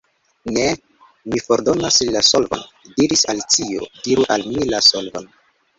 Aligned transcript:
"Ne, 0.53 0.63
mi 1.33 1.41
fordonas 1.49 2.01
la 2.17 2.25
solvon," 2.31 2.67
diris 2.97 3.27
Alicio. 3.35 3.87
"Diru 4.09 4.31
al 4.39 4.53
mi 4.55 4.69
la 4.75 4.87
solvon." 4.93 5.35